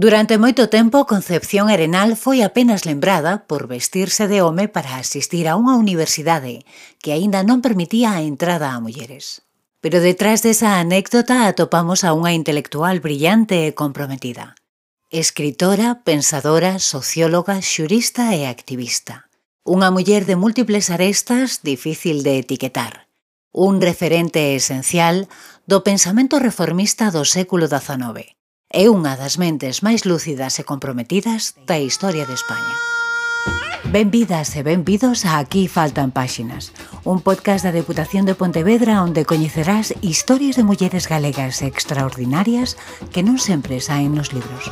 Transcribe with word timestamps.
Durante 0.00 0.38
moito 0.40 0.72
tempo, 0.72 1.04
Concepción 1.04 1.68
Arenal 1.68 2.16
foi 2.16 2.40
apenas 2.40 2.88
lembrada 2.88 3.44
por 3.44 3.68
vestirse 3.68 4.32
de 4.32 4.40
home 4.40 4.64
para 4.64 4.96
asistir 4.96 5.44
a 5.44 5.60
unha 5.60 5.76
universidade 5.76 6.64
que 7.04 7.12
aínda 7.12 7.44
non 7.44 7.60
permitía 7.60 8.16
a 8.16 8.24
entrada 8.24 8.72
a 8.72 8.80
mulleres. 8.80 9.44
Pero 9.84 10.00
detrás 10.00 10.40
desa 10.40 10.80
anécdota 10.80 11.44
atopamos 11.44 12.00
a 12.08 12.16
unha 12.16 12.32
intelectual 12.32 13.04
brillante 13.04 13.68
e 13.68 13.76
comprometida. 13.76 14.56
Escritora, 15.12 16.00
pensadora, 16.00 16.80
socióloga, 16.80 17.60
xurista 17.60 18.32
e 18.32 18.48
activista. 18.48 19.28
Unha 19.68 19.92
muller 19.92 20.24
de 20.24 20.32
múltiples 20.32 20.88
arestas 20.88 21.60
difícil 21.60 22.24
de 22.24 22.40
etiquetar. 22.40 23.04
Un 23.52 23.84
referente 23.84 24.56
esencial 24.56 25.28
do 25.68 25.84
pensamento 25.84 26.40
reformista 26.40 27.12
do 27.12 27.28
século 27.28 27.68
XIX 27.68 28.39
é 28.70 28.86
unha 28.86 29.18
das 29.18 29.34
mentes 29.34 29.82
máis 29.82 30.06
lúcidas 30.06 30.62
e 30.62 30.62
comprometidas 30.62 31.58
da 31.66 31.82
historia 31.82 32.22
de 32.22 32.38
España. 32.38 32.74
Benvidas 33.90 34.54
e 34.54 34.62
benvidos 34.62 35.26
a 35.26 35.42
Aquí 35.42 35.66
faltan 35.66 36.14
páxinas, 36.14 36.70
un 37.02 37.18
podcast 37.18 37.66
da 37.66 37.74
Deputación 37.74 38.30
de 38.30 38.38
Pontevedra 38.38 39.02
onde 39.02 39.26
coñecerás 39.26 39.90
historias 40.06 40.54
de 40.54 40.62
mulleres 40.62 41.10
galegas 41.10 41.66
extraordinarias 41.66 42.78
que 43.10 43.26
non 43.26 43.42
sempre 43.42 43.82
saen 43.82 44.14
nos 44.14 44.30
libros. 44.30 44.70